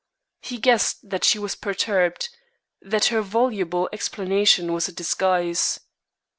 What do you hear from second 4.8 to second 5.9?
a disguise.